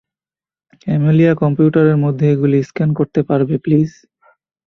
Amelia, 0.87 1.33
কম্পিউটারের 1.35 1.97
মধ্যে 1.97 2.25
এগুলি 2.33 2.57
স্ক্যান 2.69 2.89
করতে 2.99 3.19
পারবে, 3.29 3.55
প্লিজ? 3.57 3.89